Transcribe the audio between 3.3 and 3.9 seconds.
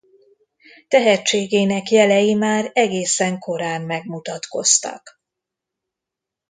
korán